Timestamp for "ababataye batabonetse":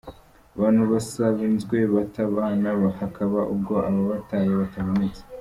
3.89-5.21